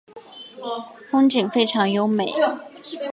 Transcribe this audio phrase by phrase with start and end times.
[1.11, 2.33] 风景非常优美。